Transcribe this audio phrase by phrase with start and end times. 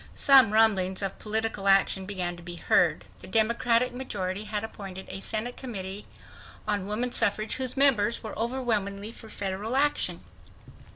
[0.15, 3.05] Some rumblings of political action began to be heard.
[3.19, 6.07] The Democratic majority had appointed a Senate Committee
[6.67, 10.23] on Woman Suffrage whose members were overwhelmingly for federal action.